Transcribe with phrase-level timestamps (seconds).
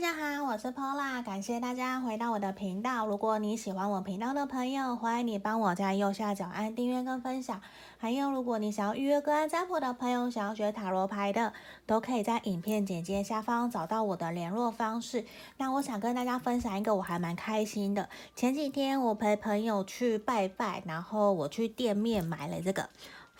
[0.00, 3.06] 大家好，我是 Pola，感谢大家回到我的频道。
[3.06, 7.60] 如果你喜欢我频道的朋友，欢迎你帮我在右下角按订阅跟分享。
[7.98, 11.52] 还有，如果你想要预约个案占卜的朋友，想要学塔罗牌的，
[11.84, 15.26] 都可以在影片简介下方找到我的联络方式。
[15.58, 22.88] 那我想跟大家分享一个我还蛮开心的，前几天我陪朋友去拜拜，然后我去店面买了这个。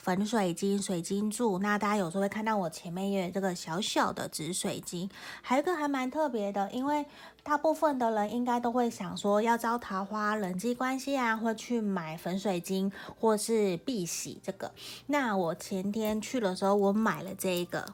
[0.03, 5.11] 粉水晶、水晶柱，那大家有时候会看到我前面也有这个小小的紫水晶，
[5.43, 7.05] 还有一个还蛮特别的，因为
[7.43, 14.73] 大部分的人应该都会想说要招桃花、人际关系啊，会去买粉水晶或是碧玺这个。
[15.07, 17.87] 那我前天去的时候，我买了这一个。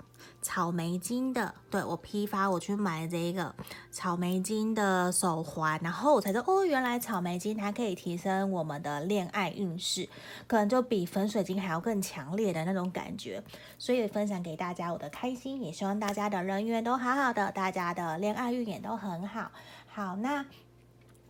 [0.47, 3.53] 草莓金的，对，我批发我去买这一个
[3.91, 10.09] 草莓金的手环，然后我才知道哦，原来草莓金它可以提升我们的恋爱运势，
[10.47, 13.43] 可能就比粉水晶还要更强烈的那种感觉，
[13.77, 19.51] 所以分享给大家我的开心，也希望大家的人缘都好好的，大家的恋爱运也都很好。
[19.89, 20.47] 好，那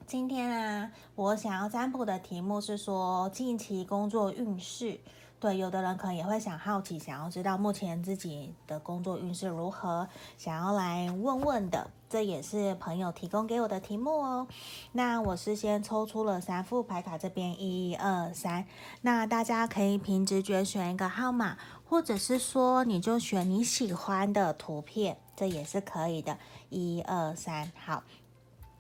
[0.07, 5.01] 今天啊，我想要占卜的题目是说近期工作运势。
[5.39, 14.49] 对，有的人可能也会想好奇，想要知道目前自己的工作运势如何，想要来问问的，这也是朋友提供给我的题目哦。
[14.93, 18.67] 那我是先抽出了三副牌卡，这边一二三，
[19.03, 26.39] 那大家可以凭直觉选一个号码，或者是说你就选你喜欢的图片，这也是可以的。
[26.71, 28.03] 一二三，好。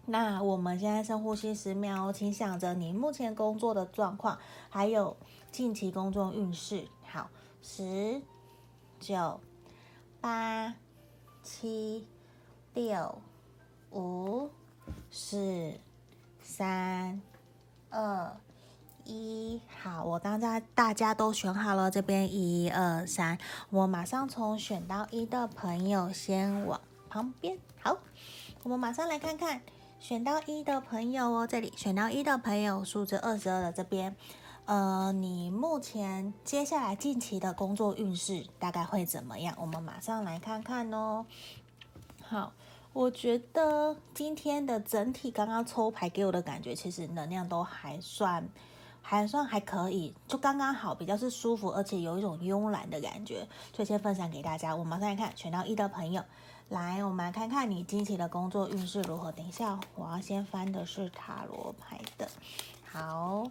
[0.08, 4.38] 那我们现在深呼吸十秒，请想着你目前工作的状况，
[4.70, 5.16] 还有
[5.50, 6.86] 近期工作运势。
[7.04, 7.28] 好，
[7.60, 8.22] 十、
[9.00, 9.40] 九、
[10.20, 10.76] 八、
[11.42, 12.06] 七、
[12.72, 13.18] 六、
[13.90, 14.48] 五、
[15.10, 15.74] 四、
[16.40, 17.20] 三、
[17.90, 18.36] 二、
[19.04, 19.60] 一。
[19.82, 23.36] 好，我刚才大家都选好了，这边一二三，
[23.70, 27.58] 我马上从选到一的朋友先往旁边。
[27.82, 27.98] 好，
[28.62, 29.60] 我们马上来看看。
[29.98, 34.14] 选到一的朋友哦，这里选到一的朋友，数字二十二的这边，
[34.66, 39.56] 呃，你目前接下来近期的工作运势大概会怎么样？
[39.58, 41.26] 我们马上来看看哦。
[42.22, 42.52] 好，
[42.92, 48.48] 我觉得今天的整体刚刚抽牌给我的感觉，其实能量都还算
[49.02, 54.76] 还算还可以，就刚刚好，比较是舒服，而且有一种慵懒的感觉，就先分享给大家。
[54.76, 56.22] 我马上来看选到一的朋友。
[56.68, 59.30] 来，我们来看看你近期的工作运势如何。
[59.30, 62.28] 等一下，我要先翻的是塔罗牌的。
[62.90, 63.48] 好，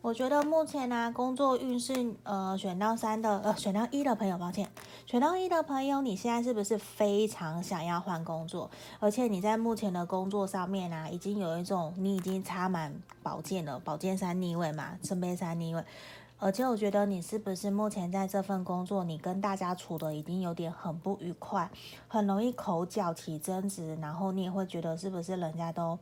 [0.00, 4.70] 我觉得目前呢、工作运势，呃，选到三的，呃，选到一的朋友，抱歉，
[5.04, 8.70] 选到一的朋友，你现在是不是非常想要换工作？
[9.00, 15.84] 而且你在目前的工作上面呢、啊，已经有一种你已经插满宝剑了，宝剑三逆位嘛，圣杯三逆位。
[16.44, 21.70] 而且我觉得你是不是目前在这份工作，你跟大家处的已经有点很不愉快，
[22.06, 25.98] 很容易口角起争执，然后你也会觉得是不是人家都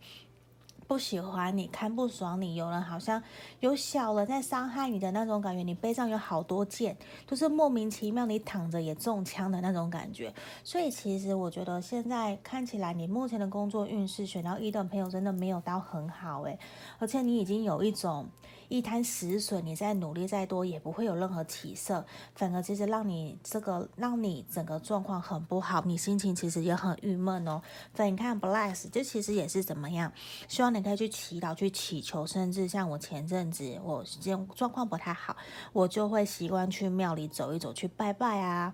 [0.88, 3.22] 不喜欢你，看不爽你，有人好像
[3.60, 10.34] 有小人在伤害你的那种感觉，你背上有好多剑，就是莫名其妙你躺着也中枪的那种感觉。
[10.64, 16.58] 所以其实我觉得现在看起来，你目前的工作运势选到一的朋友真的没有到很好诶，
[16.98, 18.26] 而且你已经有一种。
[18.72, 22.02] 一滩死水，你再努力再多也不会有任何起色，
[22.34, 27.60] 反而其实让你这个让你整个状况很不好，你心情其实也很郁闷哦。
[27.94, 30.10] 所以你看，Bless 这其实也是怎么样？
[30.48, 35.36] 希望你可以去祈祷、去祈求，甚至像我前阵子我这状况不太好，
[35.74, 38.72] 我就会习惯去庙里走一走，去拜拜啊。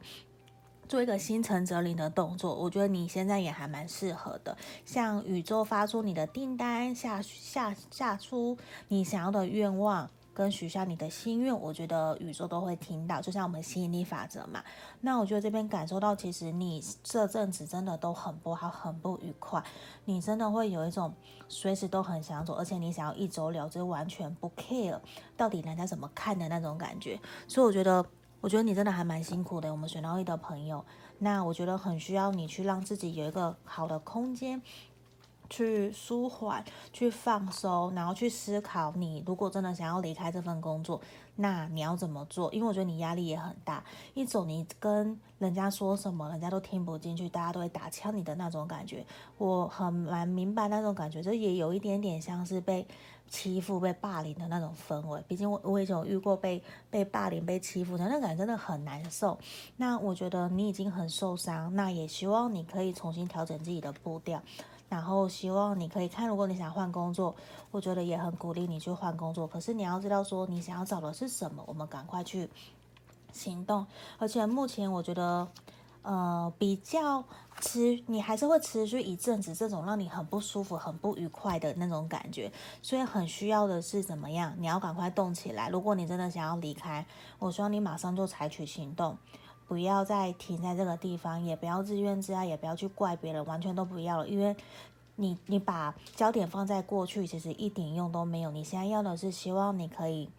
[0.88, 4.56] 做一个心诚则灵的动作，我觉得你现在也还蛮适合的。
[4.86, 8.56] 向宇宙发出你的订单，下下下出
[8.88, 13.20] 你想要的愿望，跟许下你的心愿，我觉得宇宙都会听到。
[13.20, 14.64] 就像我们吸引力法则嘛。
[15.02, 19.62] 那我觉得这边感受到，其实你这阵子真的都很不好，很不愉快。
[20.06, 21.12] 你真的会有一种
[21.48, 24.98] 随时都很想走，而且你想要一走了之，完全不 care
[25.36, 27.20] 到底人家怎么看的那种感觉。
[27.46, 28.02] 所以我觉得。
[28.40, 30.84] 我觉得你真的还蛮辛苦的，我们选到一的朋友，
[31.18, 34.62] 那我觉得很需要你去让自己有一个好的空间，
[35.50, 41.00] 去舒缓、去放松，然后去思考，你如果真的想要离开这份工作，
[41.36, 42.52] 那你要怎么做？
[42.52, 43.82] 因为我觉得你压力也很大，
[44.14, 49.04] 一种你跟人家说什么，人家都听不进去，大家都会打枪你的那种感觉，
[49.38, 52.86] 我很蛮明白那种感觉，就也有一点点像是被。
[53.30, 59.38] 欺负、被霸凌的那种氛围，毕竟我我以前有遇过被被霸凌、被欺负的，那感觉真的很难受。
[59.76, 64.42] 那我觉得你已经很受伤，那也希望你可以重新调整自己的步调，
[64.88, 67.34] 然后希望你可以看，如果你想换工作，
[67.70, 69.46] 我觉得也很鼓励你去换工作。
[69.46, 72.48] 可是你要知道说，你想要找的是什么，我们赶快去
[73.32, 73.86] 行动。
[74.18, 75.48] 而且目前我觉得。
[76.02, 77.22] 呃比较
[77.60, 82.50] 持，你还是会持续一阵子这种让你很不舒服、很不愉快的那种感觉，
[82.80, 84.54] 所以很需要的是怎么样？
[84.58, 85.68] 你要赶快动起来。
[85.68, 87.04] 如果你真的想要离开，
[87.38, 89.18] 我希望你马上就采取行动，
[89.68, 94.56] 不要再停在这个地方，也不要自怨自艾，也不要去怪别人，完全都不要了，因为。
[95.20, 98.52] 你你把焦点放在过去，其实一点用都没有。
[98.52, 100.30] 你现在要的是希望你可以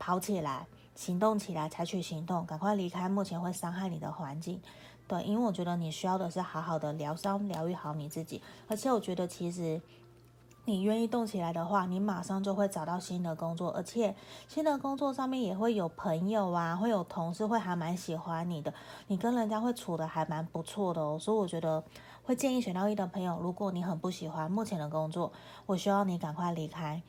[0.00, 0.66] 跑起来，
[0.96, 4.60] 行动起来，采取行动，赶快离开目前会伤害你的环境。
[5.06, 8.42] 对，因为我觉得你需要的是好好的疗伤，疗愈好你自己。
[8.66, 9.80] 而且我觉得其实
[10.70, 14.14] 你愿意动起来的话，你马上就会找到新的工作，而且
[14.46, 18.72] 新的工作上面也会有朋友啊，会有同事会还蛮喜欢你的，
[19.08, 21.18] 你跟人家会处得还蛮不错的哦。
[21.20, 21.82] 所以我觉得。
[22.22, 25.32] 会建议选到一的朋友，如果你很不喜欢目前的工作，
[25.66, 27.02] 我希望你赶快离开，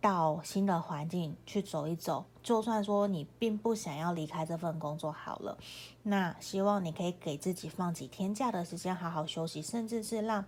[0.00, 2.26] 到新的环境去走一走。
[2.44, 5.58] 就算说你并不想要离开这份工作，好了，
[6.04, 10.44] 那希望你可以给自己放几天假的时间，好好休息，甚至是让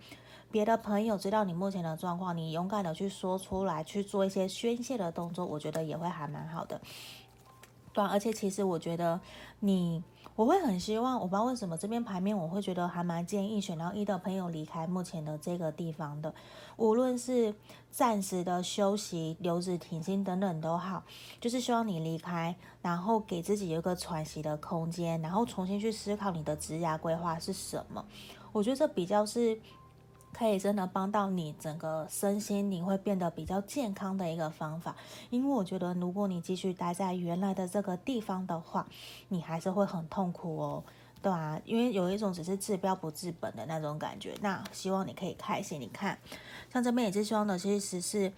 [0.50, 6.80] 别的朋友知道你目前的状况，你勇敢的去说出来，去做一些宣泄的动作，我觉得也会还蛮好的。
[7.92, 9.20] 对，而且其实我觉得
[9.60, 10.02] 你。
[10.36, 16.32] 我会很希望，我不知道为什么这边牌面我会觉得还蛮建议选到一的朋友离开目前的这个地方的，
[16.78, 17.54] 无论是
[17.90, 21.02] 暂时的休息、留职停薪等等都好，
[21.42, 28.02] 就是希望你离开，然后给自己一个喘息的空间，然后重新去思考你的职涯规划是什么。
[28.52, 29.60] 我觉得这比较是。
[30.32, 34.96] 可以真的帮到你整个身心你会变得比较健康的一个方法，
[35.28, 38.86] 因为我觉得如果你继续待在原来的这个地方的话，
[39.28, 40.84] 你还是会很痛苦哦，
[41.20, 44.34] 对啊，因为有一种只是治标不治本的那种感觉。
[44.40, 46.18] 那希望你可以开心，你看，
[46.72, 48.32] 像这边也是希望的，其实是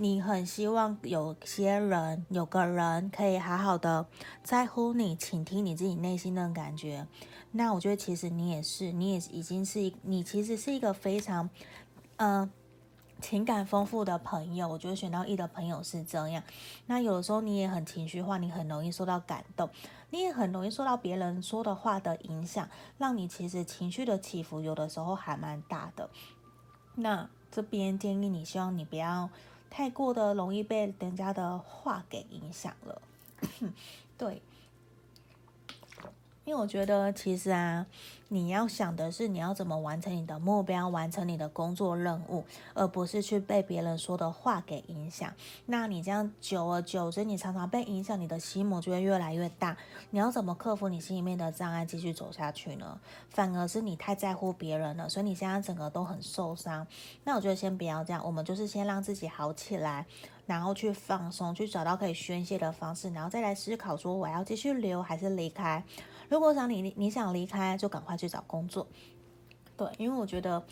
[0.00, 4.06] 你很希望有些人有个人可以好好的
[4.44, 7.04] 在乎你，倾听你自己内心的感觉。
[7.50, 11.50] 那我觉得其实你也是，你也已经是，你其实是一个非常，
[12.16, 12.50] 嗯、呃，
[13.20, 14.68] 情感丰富的朋友。
[14.68, 16.44] 我觉得选到一的朋友是这样。
[16.86, 19.68] 那有的时候你也很情绪化，你很容易受到感动，
[20.10, 22.68] 你也很容易受到别人说的话的影响，
[22.98, 26.08] 让你其实情绪的起伏有的时候还蛮大的。
[26.94, 29.30] 那这边建议你，希望你不要
[29.70, 33.02] 太过的容易被人家的话给影响了。
[34.18, 34.40] 对。
[36.48, 37.84] 因为我觉得，其实啊，
[38.28, 42.42] 你要想的是你要怎么完成你的目标，完成你的工作任务，
[42.72, 45.30] 而不是去被别人说的话给影响。
[45.66, 49.76] 那你这样久而久之，你常常被影响，你的心魔就会越来越大。
[50.08, 52.98] 你要怎么克服你心里面的障碍，继续走下去呢？
[53.28, 56.86] 反而是你太在乎别人了，所以你现在整个都很受伤。
[57.24, 60.06] 那我觉得先不要这样，我们就是先让自己好起来。
[60.46, 65.84] 然后去放松，去找到可以宣泄的方式，然后再来思考说我要继续留还是离开。
[66.28, 68.86] 如果想你你想离开，就赶快去找工作。
[69.76, 70.62] 对，因为我觉得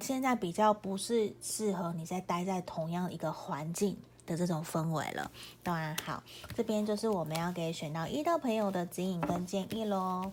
[0.00, 5.30] 现在比较不是适合你再待在同样一个环境的这种氛围了。
[5.62, 6.22] 当然好，
[6.54, 10.30] 这边就是我们要给选到一的朋友的指引跟建议喽。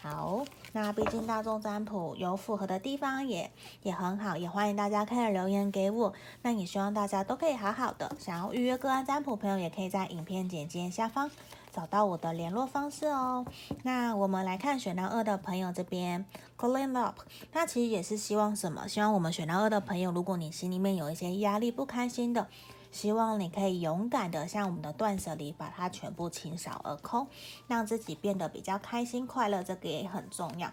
[0.00, 3.50] 好，那毕竟大众占卜有符合的地方也
[3.82, 6.12] 也很好，也欢迎大家可以留言给我。
[6.42, 11.30] 那也希望大家都可以好好的，想要预约个案占卜朋友，也可以在影片简介下方
[11.74, 13.44] 找到我的联络方式哦。
[13.82, 16.24] 那我们来看选到二的朋友这边
[16.56, 17.18] ，Calling Up，
[17.52, 18.86] 那其实也是希望什么？
[18.86, 22.46] 希望我们选到二的朋友，如果你心里面有一些压力、不开心的。
[22.92, 27.26] 希望你可以勇敢的向我们的断舍离，把它全部清扫而空，
[27.66, 30.70] 让自己变得比较开心快乐，这个也很重要。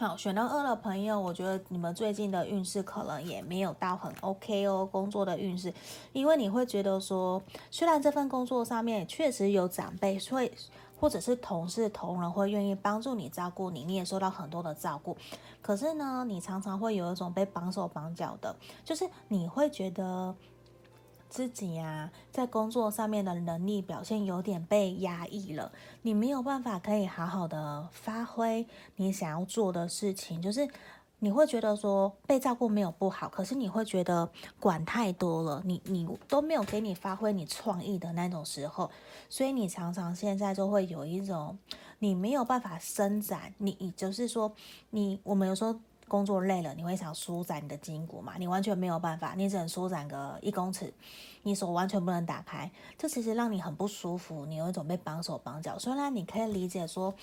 [0.00, 5.70] 好，选到二的朋友，我觉得你们最近的运势可能也没有到很 OK 哦，工作的运势，
[6.14, 10.50] 因为你会觉得说，虽然这份工作上面确实有长辈会，
[10.98, 15.14] 或者是同事同仁会愿意帮助你照顾你，你也受到很多的照顾，
[15.60, 20.34] 可是呢，你常常会有一种被绑手绑脚的，就是你会觉得。
[21.30, 25.70] 自己呀，在工作上面的能力表现有点被压抑了，
[26.02, 30.68] 你没有办法可以好好的发挥你想要做的事情，就是
[31.20, 38.90] 你会觉得说被照顾没有不好，可是你会觉得管太多了，你你都没有给你发挥你创意的那种时候，
[39.28, 41.56] 所以你常常现在就会有一种
[42.00, 44.52] 你没有办法伸展，你就是说
[44.90, 45.78] 你我们有时候。
[46.10, 48.34] 工作累了，你会想舒展你的筋骨嘛？
[48.36, 50.92] 你完全没有办法，你只能舒展个一公尺，
[51.44, 55.78] 你手完全不能打开，这其实让你很不舒服，你有一种被绑手绑脚。
[55.78, 57.14] 虽然你可以理解说，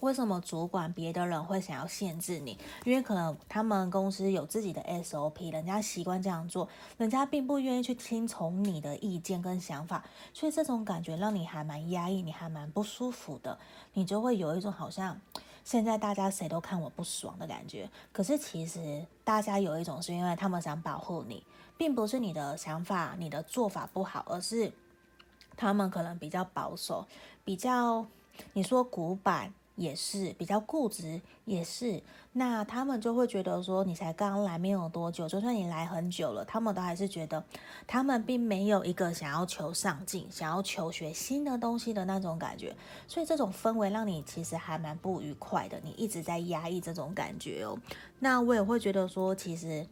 [0.00, 6.68] 为什么主管别的人会想要限制你，因为可能他们公司有自己的 SOP，人家习惯这样做，
[6.98, 13.58] 人家并不愿意去听从你的意见跟想法，所以这种感觉让你还蛮压抑，你还蛮不舒服的，
[13.94, 15.18] 你就会有一种好像。
[15.64, 17.90] 现在大家谁都看我不爽的感觉。
[18.12, 21.42] 可是其实大家有一种是因为他们想保护你，
[21.76, 24.72] 并不是你的想法、你的做法不好，而是
[25.56, 27.06] 他们可能比较保守，
[27.44, 28.06] 比较
[28.52, 29.52] 你说古板。
[29.76, 32.02] 也是比较固执，也是，
[32.32, 37.44] 那他们就会觉得说，你才刚来没有多久，就算你来很久了，他们都还是觉得，
[37.86, 42.74] 他们并没有一个想要求上进、想要求学新的东西的那种感觉，
[43.08, 47.76] 所以这种氛围让你其实还蛮不愉快的，你一直在压抑这种感觉哦。
[48.20, 49.86] 那我也会觉得说，其实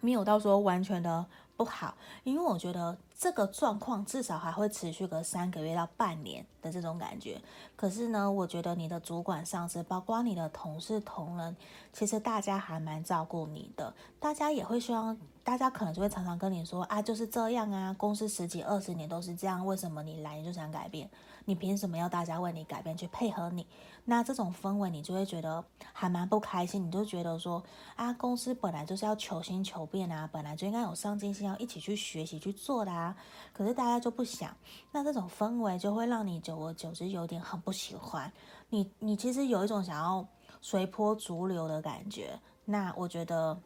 [0.00, 1.26] 没有到说完全的。
[1.56, 1.94] 不好，
[2.24, 7.40] 因为我觉得这个状况至少还会持续个三个月到半年的这种感觉。
[7.76, 11.56] 可是呢，我觉得你的主管、上司，包括你的同事、同仁，
[11.92, 13.94] 其实大家还蛮照顾你的。
[14.18, 21.08] 大家也会希望，大家可能就会常常跟你说啊，就是这样啊，公司十几二十年都是这样，为什么你来你就想改变？
[21.44, 23.66] 你凭什么要大家为你改变，去配合你？
[24.04, 26.86] 那这种氛围，你就会觉得还蛮不开心。
[26.86, 27.62] 你就觉得说
[27.96, 33.16] 啊，公司本来就是要求新求变啊，本来就应该有上进心，要一起去学习去做的啊。
[33.52, 34.56] 可是大家就不想，
[34.90, 38.32] 那这种氛围就会让你久而久之有点很不喜欢。
[38.70, 40.26] 你你其实有一种想要
[40.60, 42.38] 随波逐流的感觉。
[42.64, 43.58] 那我觉得。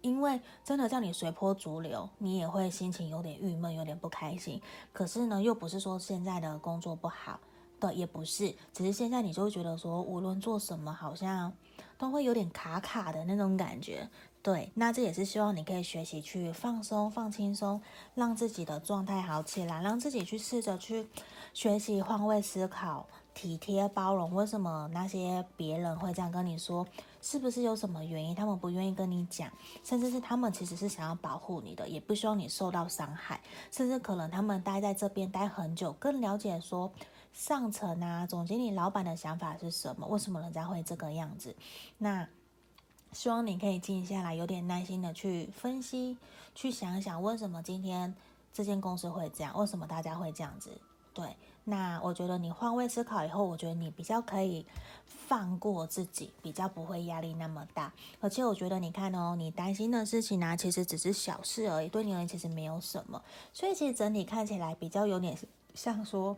[0.00, 4.62] 因为真的叫你随波逐流，你也会心情有点郁闷，有点不开心。
[4.92, 7.40] 可是呢，又不是说现在的工作不好，
[7.80, 11.52] 对，也不是，只是现在你就会觉得说，无论做什么，好像
[11.96, 14.08] 都会有点卡卡的那种感觉。
[14.40, 17.82] 对，那这也是希望你可以学习去放松、放轻松，
[18.14, 21.06] 让自己的状态好起来，让自己去试着去
[21.52, 23.06] 学习换位思考。
[23.34, 26.84] 体贴包容，为什么那些别人会这样跟你说？
[27.22, 28.34] 是不是有什么原因？
[28.34, 29.48] 他们不愿意跟你讲，
[29.84, 33.40] 甚至是他们其实是想要保护你的，也不希望你受到伤害。
[33.70, 36.90] 甚至可能他们待在这边待很久，更了解说
[37.38, 40.08] 上层啊、总经理、老板的想法是什么？
[40.08, 41.54] 为什么人家会这个样子？
[41.98, 42.28] 那
[43.12, 46.18] 希望你可以静下来，有点耐心的去分析，
[46.52, 48.12] 去想想为什么今天
[48.52, 50.80] 这间公司会这样，为什么大家会这样子？
[51.14, 51.36] 对。
[51.62, 54.66] 那我觉得你换位思考以后，我觉得你比较可以
[55.06, 57.92] 放过自己，比较不会压力那么大。
[58.20, 63.22] 而且我觉得你看哦，你担心的事情呢、其实只是小事而已，对你而言其实没有什么。
[63.52, 65.38] 所以其实整体看起来比较有点
[65.74, 66.36] 像说，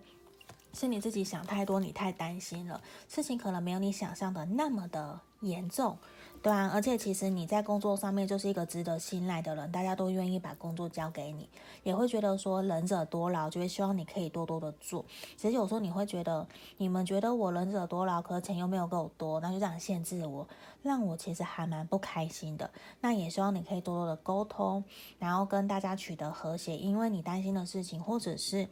[0.73, 5.97] 是你自己想太多，你太担心了，事情可能没有你想象的那么的严重。
[6.43, 11.47] 对啊，而且其实你在工作上面就是一个值得信赖的人，大家都愿意把工作交给你，
[11.83, 15.05] 也会觉得说仁者多劳，就会希望你可以多多的做。
[15.37, 16.49] 其实有时候你会觉得，
[16.79, 20.49] 你们觉得我仁者多劳，可是钱又没有够多，那就这样限制我，
[20.83, 22.71] 让我其实还蛮不开心的。
[23.03, 24.83] 那也希望你可以多多的沟通，
[25.19, 28.67] 然后跟大家取得和谐，因为你担心的事情，或者是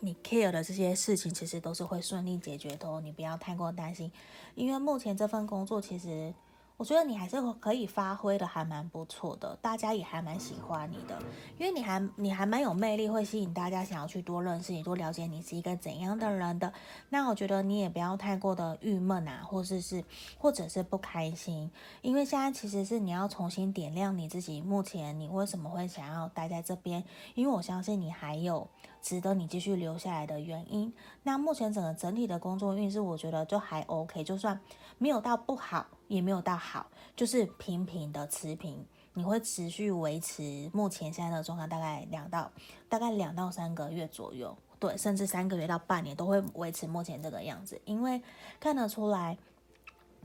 [0.00, 3.00] 你 care 的这些事情，其实都是会顺利解决的哦。
[3.00, 4.10] 你不要太过担心，
[4.54, 6.34] 因为目前这份工作其实。
[6.76, 11.16] 我觉得你还是可以发挥的，还蛮不错的，大家也还蛮喜欢你的，
[11.56, 16.72] 因为你还你还蛮有魅力，会吸引大家想要去多认识你，多了解你是一个怎样的人的。
[17.10, 20.04] 那我觉得你也不要太过的郁闷啊，或者是，是
[20.36, 21.70] 或者是不开心，
[22.02, 27.04] 因为现在其实是你要重新点亮你自己，目前你为什么会想要待在这边？
[27.36, 28.68] 因为我相信你还有
[29.04, 30.90] 值得你继续留下来的原因。
[31.22, 34.58] 那目前整个整体的工作运势，我觉得就还 OK，就算
[34.96, 35.86] 没有到不好。
[36.06, 38.86] 也没有到好，就是平平的持平。
[39.14, 42.52] 你会持续维持目前现在的状态，大概两到
[42.90, 47.80] 大概两到三个月左右，对，甚至三个月到半年都会维持目前这个样子。
[47.86, 48.20] 因为
[48.60, 49.38] 看得出来，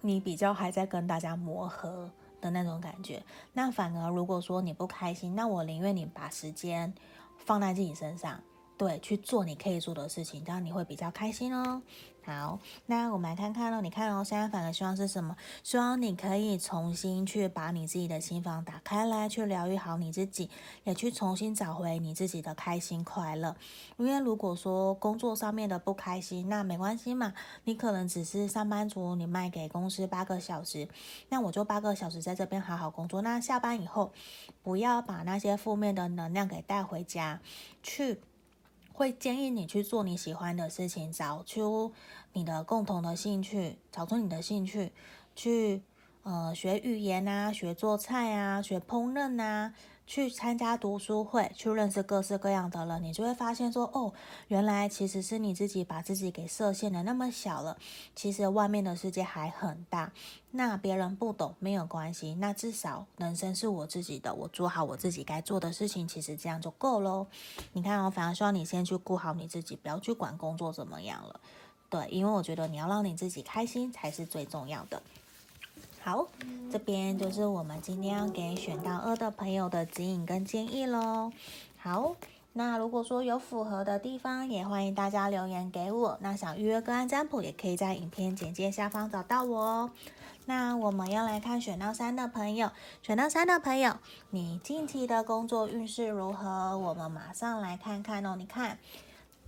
[0.01, 3.23] 你比较还在跟大家磨合的那种感觉。
[3.53, 6.93] 那反而如果说你不开心，那我宁愿你把时间
[7.37, 8.41] 放在自己身上。
[8.79, 11.81] 对，去做你可以做的事情，这样你会比较开心哦。
[12.23, 13.81] 好，那我们来看看哦。
[13.81, 15.35] 你看哦，现在反而希望是什么？
[15.63, 20.49] 希望你可以重新去把你自己的心房打开来，去疗愈好你自己，
[20.85, 23.53] 也去重新找回你自己的开心快乐。
[23.97, 27.33] 因为如果说工作上面的不开心，那没关系嘛。
[27.65, 30.87] 你可能只是上班族，你卖给公司八个小时，
[31.27, 33.21] 那我就八个小时在这边好好工作。
[33.21, 34.13] 那下班以后，
[34.63, 37.41] 不要把那些负面的能量给带回家
[37.83, 38.21] 去。
[38.99, 41.93] 会建议你去做你喜欢的事情，找出
[42.33, 44.91] 你的共同的兴趣，找出你的兴趣，
[45.33, 45.81] 去
[46.23, 49.73] 呃学语言啊，学做菜啊，学烹饪啊。
[50.09, 54.11] 去参加读书会，去认识各式各样的人，你就会发现说，哦，
[54.47, 57.77] 原来其实是你自己把自己给设限的那么小了。
[58.15, 60.11] 其实外面的世界还很大，
[60.49, 67.27] 那别人不懂没有关系，那至少人生是我自己的，我做好我自己该做的事情，其实这样就够喽。
[67.73, 71.39] 你看哦，反而说你先去顾好你自己，不要去管工作怎么样了。
[71.87, 75.03] 对，因为我觉得你要让你自己开心才是最重要的。
[76.01, 76.27] 好，
[76.71, 81.31] 这边就是我们今天要给选到二的朋友的指引跟建议喽。
[81.77, 82.15] 好，
[82.53, 86.17] 那如果说有符合的地方，也欢迎大家留言给我。
[86.21, 89.91] 那想预约个案占卜，也可以在影片简介下方找到我哦。
[90.45, 92.71] 那我们要来看选到三的朋友，
[93.03, 93.93] 选到三的朋友，
[94.31, 96.77] 你近期的工作运势如何？
[96.77, 98.35] 我们马上来看看哦。
[98.35, 98.79] 你看，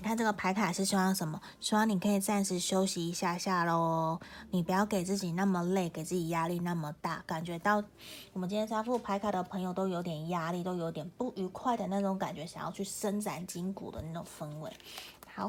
[0.01, 1.39] 你看这个牌卡是希望什么？
[1.60, 4.20] 希望你可以暂时休息一下下喽。
[4.50, 7.24] 你不要给自己那么累，给自己压力那么大。
[7.27, 7.84] 感觉到
[8.34, 14.74] 我们今天三副牌卡的朋友都有点压力，都有点不愉快的那种感觉，想要去伸展筋骨的那种氛围。
[15.36, 15.46] 好，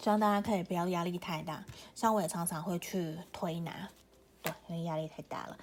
[0.00, 1.64] 希望大家可以不要压力太大。
[1.96, 3.88] 像我也常常会去推拿。
[4.42, 5.58] 对，因为压力太大了。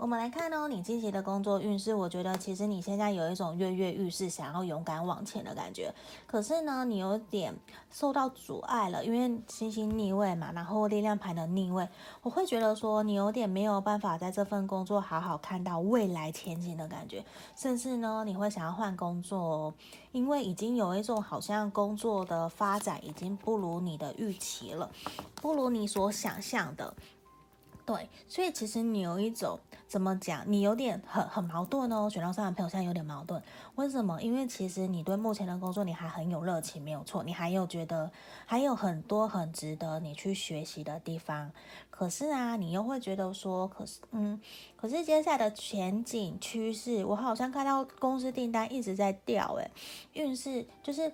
[0.00, 5.94] 我们来看哦，你近期的工作运势，我觉得其实你现在有一种跃跃欲试，想要勇敢往前的感觉。
[6.26, 7.54] 可是呢，你有点
[7.90, 11.86] 受到阻碍了，因为星星逆位嘛，然后力量牌的逆位，
[12.22, 17.22] 我会觉得说你有点没有办法在这份工作好好看到未来前景的感觉，
[17.54, 19.74] 甚至呢，你会想要换工作哦，
[20.12, 24.90] 因为已经有一种好像工作的发展已经不如你的预期了，
[25.34, 26.94] 不如你所想象的。
[27.92, 32.08] 对，所以其实你有一种怎么讲，你有点很很矛盾哦。
[32.08, 33.42] 选到三的朋友现在有点矛盾，
[33.74, 34.22] 为什么？
[34.22, 38.08] 因为其实你对目前的工作你还很有热情，没有错，你还有觉得
[38.46, 41.50] 还有很多很值得你去学习的地方。
[41.90, 44.40] 可是啊，你又会觉得说，可是嗯，
[44.76, 49.68] 可是接下来的前景趋势，我好像看到公司订单一直在掉，诶，
[50.12, 51.12] 运势就是。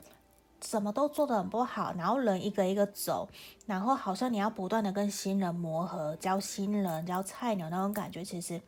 [0.64, 3.28] 什么都做得很不好，然后人一个一个走，
[3.66, 8.60] 然后好像你要不断的跟新人磨合，教新人，教菜鸟那种感觉，其实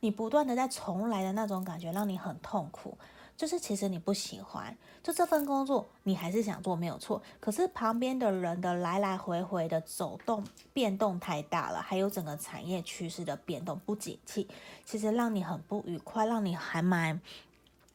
[0.00, 2.96] 你不断的在重来的那种感觉，让你很痛苦。
[3.36, 10.44] 就是其实你不喜欢，就这份工作你还是想做没有错，可是旁边的人的来来回回的走动
[10.74, 14.46] 变动太大了，还有整个产业趋势的变动不景气，
[14.84, 17.18] 其实让你很不愉快，让你还蛮。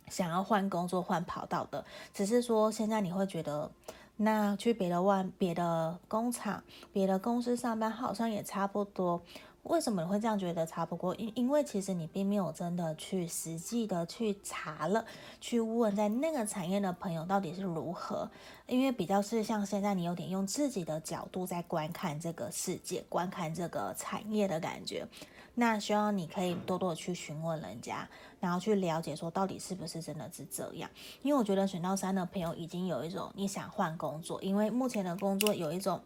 [0.09, 3.69] 想要换工作、换跑道的，只是说现在你会觉得，
[4.17, 6.63] 那去别的外、别的工厂、
[6.93, 9.21] 别的公司上班好像也差不多。
[9.63, 11.15] 为什么你会这样觉得差不多？
[11.15, 15.03] 因因为其实你并没有真的去实际的去查了，
[15.41, 18.29] 去问在那个产业的朋友到底是如何。
[18.67, 25.07] 因为比较是像现在你有点用自己的角度在观看这个世界、观看这个产业的感觉。
[25.55, 28.07] 那希望你可以多多去询问人家，
[28.39, 30.89] 然后去了解说到底是不是真的是这样。
[31.21, 36.01] 因为我觉得选到三的朋友已经有一种你想换工作，因为目前的工作有一种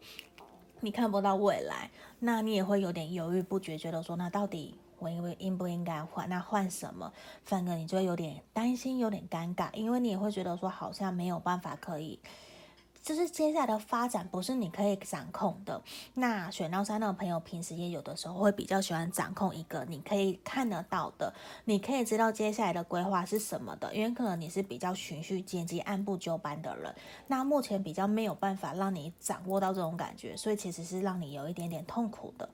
[0.80, 6.28] 你看不到未来，那你也会有点犹豫不决，觉得说那到底我应不应不应该换？
[6.28, 7.12] 那换什么？
[7.44, 12.18] 反正你就会有点担心，有点尴尬，因为你也会觉得说好像没有办法可以。
[13.02, 15.82] 就是接下来的发展不是你可以掌控的。
[16.14, 21.32] 那选到三的朋友，平时也有的时候会比较喜欢掌控一个你可以看得到的，
[21.64, 23.94] 你可以知道接下来的规划是什么的。
[23.94, 26.94] 因为可能你是比较循序渐进、按部就班的人，
[27.26, 32.48] 那目前比较没有办法让你掌握到这种感觉，所以其实是让你有一点点痛苦的。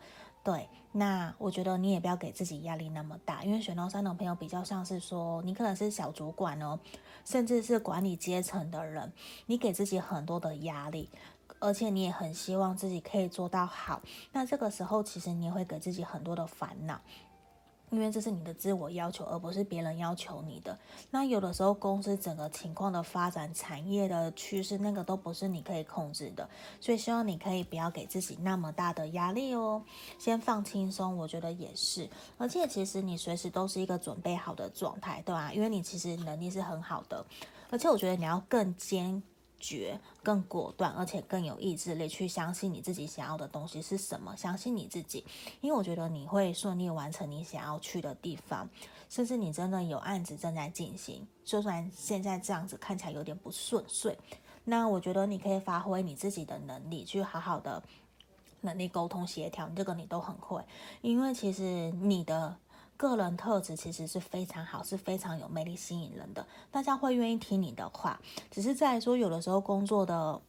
[0.44, 6.78] 对，那我觉得你也不要给自己压力那么大，因为选到三的朋友比较像是说，你可能是小主管哦，
[7.26, 9.12] 甚至是管理阶层的人，
[9.46, 11.10] 你给自己很多的压力，
[11.58, 14.00] 而且你也很希望自己可以做到好，
[14.32, 17.00] 那这个时候其实你也会给自己很多的烦恼。
[17.96, 20.78] 因为这是你的自我要求，而不是别人要求你的。
[21.10, 26.46] 那有的时候公司整个情况的发展、产业的趋势，那个都不是你可以控制的。
[26.78, 29.82] 所以希望你可以不要给自己那么大的压力哦，
[30.18, 31.16] 先放轻松。
[31.16, 32.06] 我觉得也是，
[32.36, 35.50] 而且其实你随时都是一个准备好的状态，对吧？
[35.54, 37.24] 因为你其实能力是很好的，
[37.70, 39.22] 而且我觉得你要更坚。
[39.66, 45.24] 决更果断，而且更有意志力，去相信你自己想要的东西是什么，相信你自己，
[45.60, 48.68] 因为我觉得你会顺利完成你想要去的地方，
[49.10, 54.16] 甚至你真的有案子正在进行，就算现在这样子看起来有点不顺遂，
[54.62, 57.82] 那我觉得你可以发挥你自己的能力，去好好的
[58.60, 60.62] 能力沟通协调，这个你都很会，
[61.02, 62.56] 因为其实你的。
[62.96, 68.20] 个人特质其实是非常好，是非常有魅力、吸引人的，大家会愿意听你的话。
[68.50, 70.40] 只是在说，有的时候工作的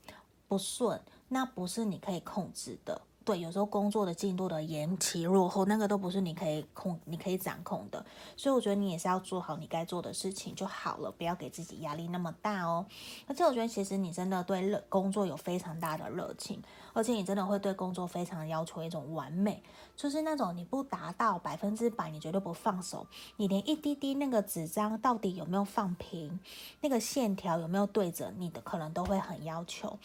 [0.48, 3.02] 不顺，那不是你可以控制的。
[3.28, 8.06] 对，有时候工作的进度的延期、落后，那个都不是你可以控、你可以掌控的。
[8.38, 12.86] 所以我觉得你也是要做好你该做的事情就好了，不要给自己压力那么大哦。
[13.28, 16.64] 而且我觉得其实你真的对热工作有非常大的热情，
[16.94, 19.62] 而且你真的会对工作非常要求一种完美，
[19.98, 23.06] 就是那种你不达到百分之百，你绝对不放手。
[23.36, 26.40] 你连一滴滴那个纸张到底有没有放平，
[26.80, 30.00] 那个线条有没有对着，你的可能都会很要求。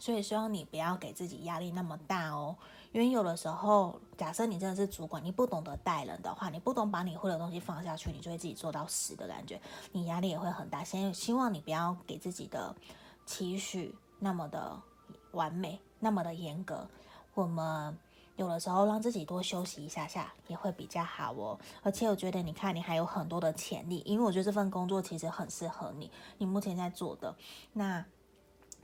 [0.00, 2.56] 所以希望你不要给自己压力那么大哦。
[2.90, 9.60] 因为有的时候，假设你真的是主管，你不懂得带人的话，你不懂把你会的东西放下去，你就会自己做到死的感觉，
[9.92, 10.82] 你压力也会很大。
[10.82, 12.74] 先希望你不要给自己的
[13.24, 14.76] 期许那么的
[15.30, 16.84] 完美，那么的严格。
[17.34, 17.96] 我们
[18.34, 21.56] 有的时候让自己多休息一下下也会比较好哦。
[21.84, 27.36] 而且我觉得，你看你还有很多的潜力，因为我觉得这份工作其实很适合你，你目前在做的
[27.74, 28.04] 那。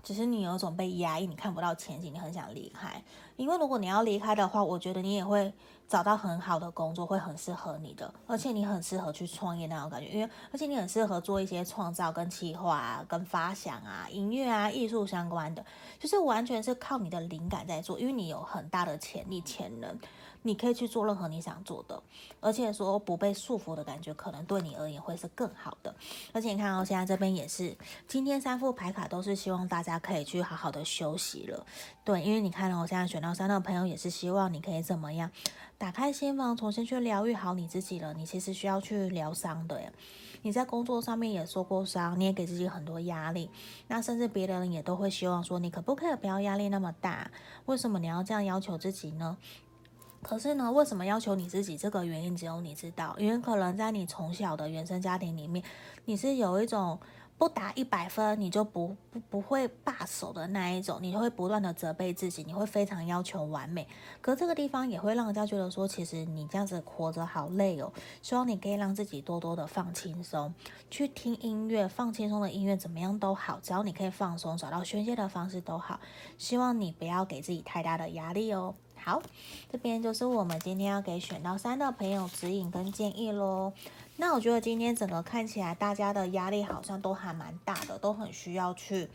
[0.06, 3.02] 只是你有种被压抑，你看不到前景，你很想离开。
[3.34, 5.52] 因为如果你要离开的话，我觉得你也会
[5.88, 10.06] 找到很好的工作，会很适合你的，而且你很适合去创业那种感觉。
[10.10, 15.66] 因为而且你很适合做一些创造、跟企划啊、跟发想啊、音乐啊、艺术相关的，
[15.98, 17.98] 就是完全是靠你的灵感在做。
[17.98, 19.98] 因为你有很大的潜力、潜能。
[20.46, 22.02] 你可以去做任何你想做的，
[22.40, 25.94] 而且说不被束缚的感觉，可能对你而言会是更好的。
[26.32, 31.66] 而且你看哦，现在这边也是，今天三副牌卡都是希望大家可以去好好的休息了。
[32.04, 35.30] 对，因为你看哦，我现在选到三的朋友也是希望你可以怎么样，
[35.76, 38.14] 打开心房，重新去疗愈好你自己了。
[38.14, 39.92] 你其实需要去疗伤的耶，
[40.42, 43.50] 你在工作上面也受过伤，你也给自己很多压力，
[43.88, 47.30] 那甚至别人也都会希望说，你可不可以不要压力那么大？
[47.64, 49.36] 为什么你要这样要求自己呢？
[50.26, 51.78] 可是呢，为什么要求你自己？
[51.78, 53.14] 这个原因只有你知道。
[53.16, 55.64] 因为可能在你从小的原生家庭里面，
[56.04, 56.98] 你是有一种
[57.38, 63.86] 不打一百分你就不不不会罢手的那一种，你会不断的责备自己，你会非常要求完美。
[64.20, 67.92] 可这个地方也会让人家觉得说，其实你这样子活着好累哦。
[68.20, 70.52] 希望你可以让自己多多的放轻松，
[70.90, 76.00] 去听音乐，放轻松的音乐怎么样都好，只要你可以放松，找到宣泄的方式都好。
[76.36, 78.74] 希望你不要给自己太大的压力哦。
[79.06, 79.22] 好，
[79.70, 83.72] 这边就是我们今天要给选到三的朋友指引跟建议喽。
[84.16, 89.08] 那我觉得今天整个看起来，大家的压力好像都还蛮大的，都很需要去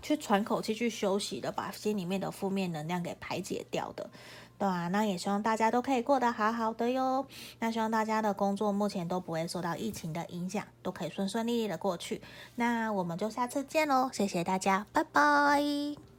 [0.00, 4.08] 去喘口气、去休息的，把心里面的负面能量给排解掉的，
[4.60, 7.26] 对啊，那也希望大家都可以过得好好的哟。
[7.58, 12.22] 那希望大家的工作目前都不会受到疫情的影响，都可以顺顺利利的过去。
[12.54, 16.13] 那我们就下次见喽，谢谢大家，拜拜。